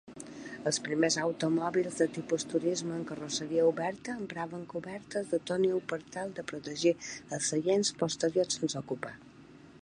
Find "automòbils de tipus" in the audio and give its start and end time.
1.23-2.45